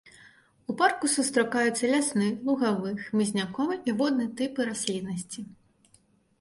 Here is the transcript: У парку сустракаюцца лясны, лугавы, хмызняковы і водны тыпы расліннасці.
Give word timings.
У 0.71 0.75
парку 0.79 1.09
сустракаюцца 1.15 1.85
лясны, 1.91 2.31
лугавы, 2.49 2.89
хмызняковы 3.03 3.79
і 3.93 3.97
водны 4.03 4.25
тыпы 4.43 4.59
расліннасці. 4.73 5.41